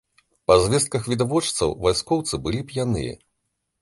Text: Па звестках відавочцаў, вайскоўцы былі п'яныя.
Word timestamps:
Па 0.51 0.55
звестках 0.61 1.03
відавочцаў, 1.11 1.75
вайскоўцы 1.85 2.43
былі 2.47 2.61
п'яныя. 2.73 3.13